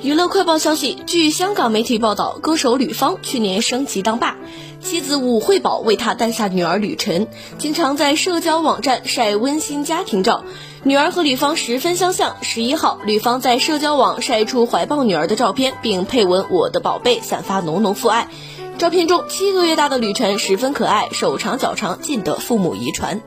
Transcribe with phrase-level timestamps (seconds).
[0.00, 4.36] 娱乐快报消息，据香港媒体报道，歌手吕方去年升级当爸，
[4.80, 7.26] 妻子武慧宝为他诞下女儿吕晨，
[7.58, 10.44] 经常在社交网站晒温馨家庭照。
[10.84, 12.36] 女儿和吕方十分相像。
[12.42, 18.28] 十一号，吕方在社交网晒出怀抱女儿的照片，并配文“我的宝贝”，散发浓浓父爱。
[18.78, 23.20] 照片中，七个月大的吕晨十分可爱，手长脚长，尽得父母遗传。